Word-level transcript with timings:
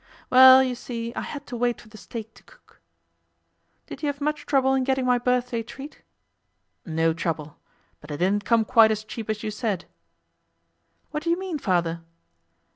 'Well, 0.31 0.63
you 0.63 0.73
see, 0.73 1.13
I 1.13 1.21
had 1.21 1.45
to 1.45 1.55
wait 1.55 1.79
for 1.79 1.87
the 1.87 1.95
steak 1.99 2.33
to 2.33 2.41
cook.' 2.45 2.81
'Did 3.85 4.01
you 4.01 4.07
have 4.07 4.19
much 4.19 4.47
trouble 4.47 4.73
in 4.73 4.83
getting 4.83 5.05
my 5.05 5.19
birthday 5.19 5.61
treat?' 5.61 6.01
'No 6.83 7.13
trouble. 7.13 7.57
But 7.99 8.09
it 8.09 8.17
didn't 8.17 8.43
come 8.43 8.65
quite 8.65 8.89
as 8.89 9.03
cheap 9.03 9.29
as 9.29 9.43
you 9.43 9.51
said.' 9.51 9.85
'What 11.11 11.21
do 11.21 11.29
you 11.29 11.37
mean, 11.37 11.59
Father? 11.59 12.01